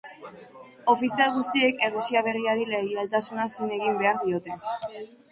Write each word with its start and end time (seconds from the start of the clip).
Ofizial 0.91 1.33
guztiek 1.33 1.83
Errusia 1.87 2.23
Berriari 2.27 2.65
leialtasuna 2.69 3.45
zin 3.57 3.75
egin 3.77 3.99
behar 4.01 4.17
diote. 4.23 4.57